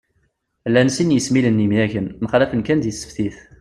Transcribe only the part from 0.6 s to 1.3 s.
Llan sin n